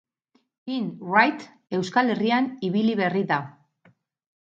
[0.69, 1.43] Kim Wright
[1.79, 3.39] Euskal Herrian ibili berri da.